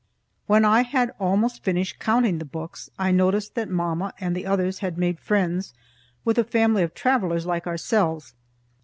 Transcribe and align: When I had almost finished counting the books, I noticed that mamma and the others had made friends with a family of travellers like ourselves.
When 0.47 0.65
I 0.65 0.81
had 0.81 1.11
almost 1.19 1.63
finished 1.63 1.99
counting 1.99 2.39
the 2.39 2.43
books, 2.43 2.89
I 2.97 3.11
noticed 3.11 3.53
that 3.53 3.69
mamma 3.69 4.13
and 4.19 4.35
the 4.35 4.47
others 4.47 4.79
had 4.79 4.97
made 4.97 5.19
friends 5.19 5.75
with 6.25 6.39
a 6.39 6.43
family 6.43 6.81
of 6.81 6.95
travellers 6.95 7.45
like 7.45 7.67
ourselves. 7.67 8.33